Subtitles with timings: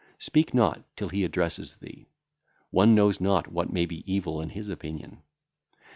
[0.17, 2.07] Speak not till he address thee;
[2.71, 5.21] one knoweth not what may be evil in his opinion.